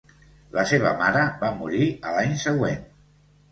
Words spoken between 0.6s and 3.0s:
seva mare va morir a l'any següent.